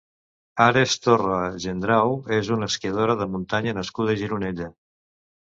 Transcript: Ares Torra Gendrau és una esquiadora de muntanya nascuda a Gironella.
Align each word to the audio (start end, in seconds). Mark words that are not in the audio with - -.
Ares 0.63 0.95
Torra 1.03 1.37
Gendrau 1.65 2.15
és 2.39 2.49
una 2.57 2.71
esquiadora 2.73 3.17
de 3.21 3.29
muntanya 3.35 3.77
nascuda 3.83 4.17
a 4.17 4.19
Gironella. 4.25 4.73